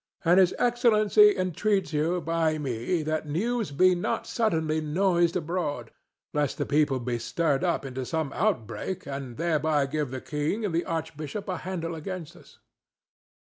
And 0.25 0.39
His 0.39 0.55
Excellency 0.57 1.37
entreats 1.37 1.93
you 1.93 2.21
by 2.21 2.57
me 2.57 3.03
that 3.03 3.25
the 3.27 3.31
news 3.31 3.69
be 3.69 3.93
not 3.93 4.25
suddenly 4.25 4.81
noised 4.81 5.35
abroad, 5.35 5.91
lest 6.33 6.57
the 6.57 6.65
people 6.65 6.99
be 6.99 7.19
stirred 7.19 7.63
up 7.63 7.85
unto 7.85 8.03
some 8.03 8.33
outbreak, 8.33 9.05
and 9.05 9.37
thereby 9.37 9.85
give 9.85 10.09
the 10.09 10.19
king 10.19 10.65
and 10.65 10.73
the 10.73 10.85
archbishop 10.85 11.47
a 11.47 11.57
handle 11.57 11.93
against 11.93 12.35
us." 12.35 12.57